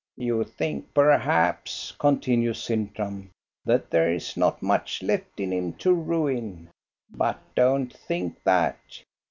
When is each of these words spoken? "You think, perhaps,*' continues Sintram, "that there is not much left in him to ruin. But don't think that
"You 0.17 0.43
think, 0.43 0.95
perhaps,*' 0.95 1.91
continues 1.99 2.63
Sintram, 2.63 3.29
"that 3.65 3.91
there 3.91 4.11
is 4.11 4.35
not 4.35 4.59
much 4.63 5.03
left 5.03 5.39
in 5.39 5.53
him 5.53 5.73
to 5.73 5.93
ruin. 5.93 6.71
But 7.13 7.39
don't 7.53 7.93
think 7.93 8.41
that 8.43 8.79